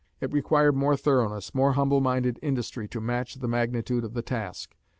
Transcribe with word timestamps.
It 0.19 0.33
required 0.33 0.73
more 0.75 0.97
thoroughness, 0.97 1.53
more 1.53 1.73
humble 1.73 2.01
minded 2.01 2.39
industry, 2.41 2.87
to 2.87 2.99
match 2.99 3.35
the 3.35 3.47
magnitude 3.47 4.03
of 4.03 4.15
the 4.15 4.23
task. 4.23 4.73